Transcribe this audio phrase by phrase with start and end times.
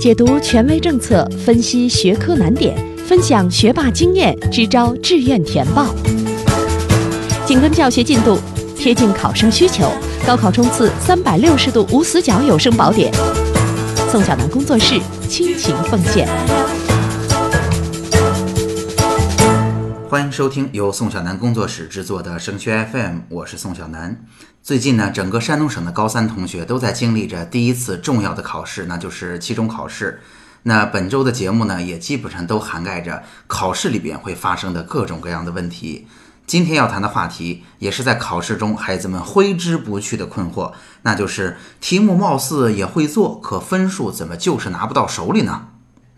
[0.00, 2.74] 解读权威政策，分析学科难点，
[3.06, 5.94] 分享学霸经验，支招志愿填报。
[7.44, 8.38] 紧跟教学进度，
[8.74, 9.92] 贴近考生需求，
[10.26, 13.12] 高考冲刺三百六十度无死角有声宝典。
[14.10, 16.26] 宋小南工作室倾情奉献。
[20.10, 24.24] 欢迎收听由宋小南工作室制作的升学 FM，我是宋小南。
[24.60, 30.20] 最近呢，整个山东省的高三同学都在经历着第一次重要的考试，那就是期中考试。
[30.64, 36.08] 那本周的节目呢，也基本上都涵盖着考试里边会发生的各种各样的问题。
[36.44, 40.72] 今天要谈的话题，也是在考试中孩子们挥之不去的困惑，
[41.02, 45.68] 那就是题目貌似也会做，可分数怎么就是拿不到手里呢？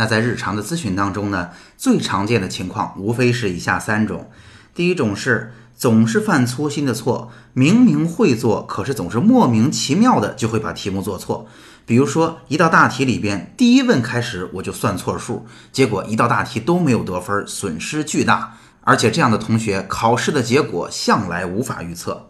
[0.00, 4.30] 那在日常的咨询当中呢，最常见的情况无非是以下三种：
[4.74, 5.52] 第一种是。
[5.76, 11.46] 总是犯粗心的错，明明会做，可是总是莫名其妙的就会把题目做错。
[11.86, 18.58] 比如说，一道大题里边，第一问开始我就算错数，结果一道大题都没有得分，损失巨大。
[18.82, 22.28] 而且这样的同学，考试的结果向来无法预测。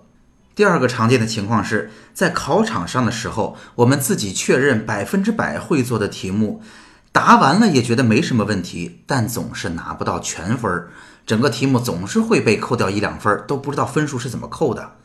[0.54, 6.62] 第二个常见的情况是在考场上的时候，我们自己确认百分之百会做的题目，
[7.12, 10.90] 答完了也觉得没什么问题，但总是拿不到全分儿。
[11.26, 14.96] 整个题目总是会被扣掉一两分，都不知道分数是怎么扣的。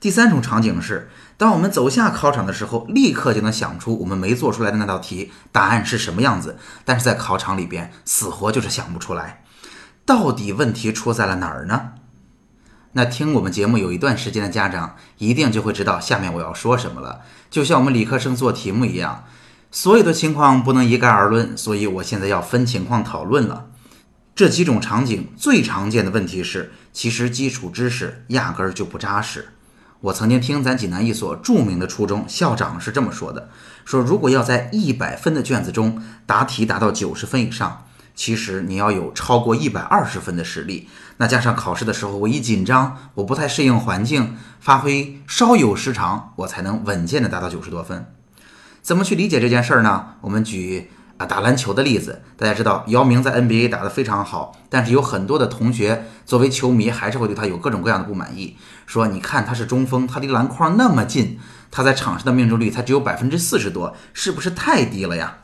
[0.00, 9.44] 第三种场景是，当我们走下考场的时候，立刻就能想出我们没做出来的那道题答案是什么样子，但是在考场里边死活就是想不出来。
[10.04, 11.92] 到底问题出在了哪儿呢？
[12.94, 17.20] 那听我们节目有一段时间的家长一定就会知道下面我要说什么了。
[17.48, 19.24] 就像我们理科生做题目一样，
[19.74, 23.70] 所有的情况不能一概而论，所以我现在要分情况讨论了。
[24.34, 29.48] 这几种场景最常见的问题是，其实基础知识压根儿就不扎实。
[30.02, 33.48] 我曾经听咱济南一所著名的初中校长是这么说的：
[33.86, 40.90] 说如果要在一百分的卷子中答题达到九十分以上，其实你要有超过一百二十分的实力。
[41.16, 48.04] 那加上考试的时候我一紧张，我不太适应环境，发挥稍有失常，我才能稳健的达到九十多分。
[48.82, 50.14] 怎么去理解这件事儿呢？
[50.22, 51.24] 我们举啊。
[51.24, 61.38] 打篮球的例子，大家知道姚明在 NBA 打得非常好，但是有很多的同学作为球迷还是会对他有各种各样的不满意，说你看他是中锋，他离篮筐那么近，
[61.70, 65.38] 他在场上的命中率才只有百分之四十多，是不是太低了呀？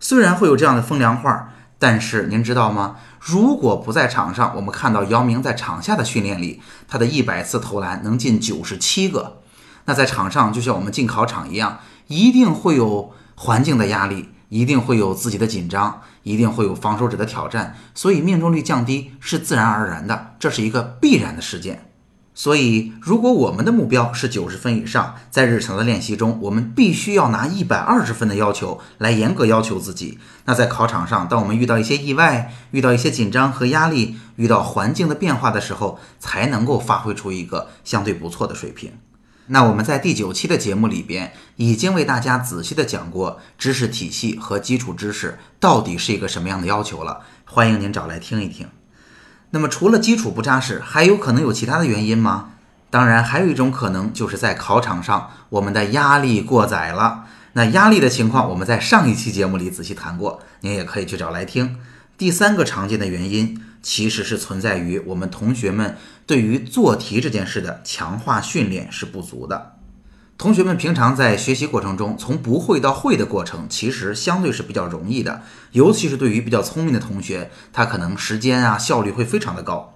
[0.00, 2.96] 虽然会有这样的风凉话，但是您知道吗？
[3.20, 9.38] 如果不在场上，我们看到姚明在场下的训练里，他的一百次投篮能进九十七个，
[9.84, 14.28] 那在场上就像我们进考场一样，一定会有环境的压力。
[14.50, 21.90] 一定会有自己的紧张，一定会有防守者的挑战，所以命中率降低是自然而然的，这是一个必然的事件。
[22.36, 30.20] 所以，如果我们的目标是九十分以上，在日常的练习中，我们必须要拿一百二十分的要求来严格要求自己。
[30.44, 38.92] 那在考场上，当我们遇到一些意外、遇到一些紧张和压力、遇到环境的变化的时候，才能够发挥出一个相对不错的水平。
[39.48, 48.68] 那我们在第九期的节目里边已经为大家仔细的讲过知识体系和基础知识到底是一个什么样的要求了，欢迎您找来听一听。
[49.50, 52.52] 那么除了基础不扎实，还有可能有其他的原因吗？
[52.90, 57.24] 当然，还有一种可能就是在考场上我们的压力过载了。
[57.52, 61.76] 那压力的情况我们在上一期节目里仔细谈过，您也可以去找来听。
[62.16, 63.60] 第三个常见的原因。
[63.84, 65.96] 其实是存在于我们同学们
[66.26, 69.76] 对于做题这件事的强化训练是不足的。
[70.38, 75.42] 同学们平常在学习过程中，从不会到会的过程，其实相对是比较容易的。
[75.72, 79.94] 尤其是对于比较聪明的同学，他可能时间啊效率会非常的高。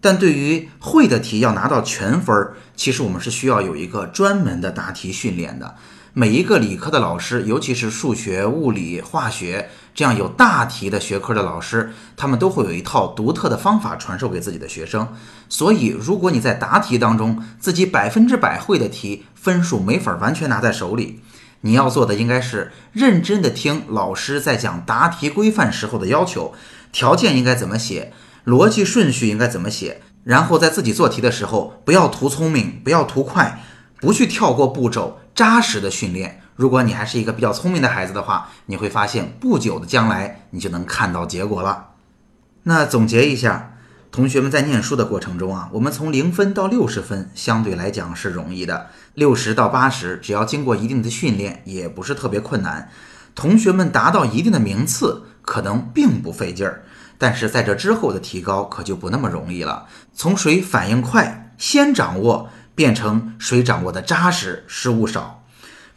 [0.00, 5.76] 但对于会的题要拿到全分儿，其实我们是需要有一个专门的答题训练的。
[6.12, 15.06] 每一个理科的老师，尤其是数学、物理、化学这样有大题的学科的老师，他们都会有一套独特的方法传授给自己的学生。
[15.48, 21.20] 所以，如果你在答题当中自己百分之百会的题，分数没法完全拿在手里，
[21.60, 26.52] 你要做的应该是认真的听老师在讲答题规范时候的要求，
[26.90, 28.12] 条件应该怎么写，
[28.44, 33.62] 逻辑顺序应该怎么写，然后在自己做题的时候，不要图聪明，不要图快，
[34.00, 35.19] 不去跳过步骤。
[35.40, 41.92] 扎实的训练，如果你还是一个比较聪明的孩子的话，你会发现不久的将来你就能看到结果了。
[42.64, 43.72] 那总结一下，
[44.10, 52.90] 同学们在念书的过程中啊，我们从零分到六十分相对来讲是容易的，六十到八十只要经过一定的训练也不是特别困难。
[53.34, 56.84] 同学们达到一定的名次可能并不费劲儿，
[57.16, 59.86] 但是在这之后的提高可就不那么容易了。
[60.12, 62.50] 从谁反应快先掌握。
[62.80, 65.44] 变成谁掌握的扎实，失误少。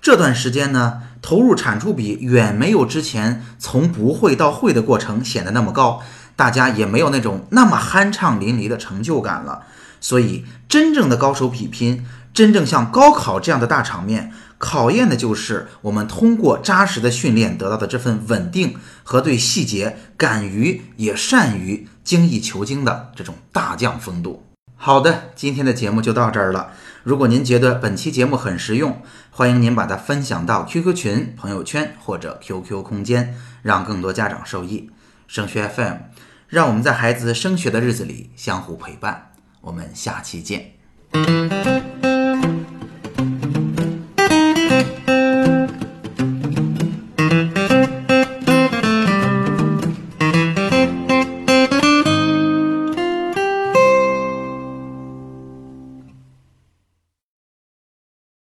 [0.01, 6.03] 这段时间呢，投入产出比远没有之前从不会到会的过程显得那么高，
[6.35, 9.63] 大家也没有那种那么酣畅淋漓的成就感了。
[10.01, 24.43] 所以，真正的高手比拼，真正像高考这样的大场面，考验的就是我们通过扎实的训练得到的这份稳定和对细节敢于也善于精益求精的这种大将风度。
[24.85, 26.73] 好的，今天的节目就到这儿了。
[27.03, 29.01] 如果您觉得本期节目很实用，
[29.31, 34.91] 欢迎您把它分享到 QQ 群、朋友圈或者 QQ 空间，让更多家长受益。
[35.25, 35.95] 升学 FM，
[36.49, 39.31] 让我们在孩子升学的日子里相互陪伴。
[39.61, 40.73] 我们下期见。